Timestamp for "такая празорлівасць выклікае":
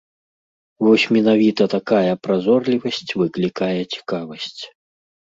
1.75-3.81